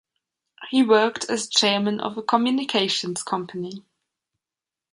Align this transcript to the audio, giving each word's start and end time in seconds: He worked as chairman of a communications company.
He 0.71 0.81
worked 0.81 1.29
as 1.29 1.45
chairman 1.47 1.99
of 1.99 2.17
a 2.17 2.23
communications 2.23 3.21
company. 3.21 3.85